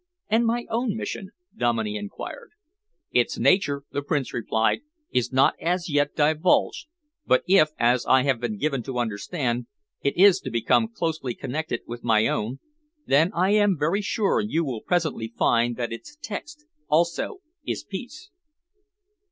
[0.29, 2.53] "And my own mission?" Dominey enquired.
[3.11, 4.79] "Its nature," the Prince replied,
[5.11, 6.87] "is not as yet divulged,
[7.27, 9.67] but if, as I have been given to understand,
[10.01, 12.57] it is to become closely connected with my own,
[13.05, 18.31] then I am very sure you will presently find that its text also is Peace."